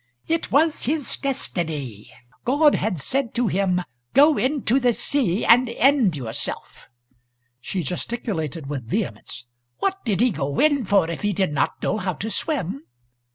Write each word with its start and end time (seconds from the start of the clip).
"It 0.27 0.51
was 0.51 0.85
his 0.85 1.15
destiny. 1.17 2.11
God 2.43 2.73
had 2.73 2.97
said 2.97 3.35
to 3.35 3.47
him, 3.47 3.83
'Go 4.15 4.35
into 4.35 4.79
the 4.79 4.93
sea 4.93 5.45
and 5.45 5.69
end 5.69 6.17
yourself.'" 6.17 6.89
She 7.59 7.83
gesticulated 7.83 8.65
with 8.65 8.87
vehemence. 8.89 9.45
"What 9.77 10.03
did 10.03 10.19
he 10.19 10.31
go 10.31 10.57
in 10.59 10.85
for, 10.85 11.07
if 11.07 11.21
he 11.21 11.33
did 11.33 11.53
not 11.53 11.83
know 11.83 11.99
how 11.99 12.13
to 12.13 12.31
swim 12.31 12.81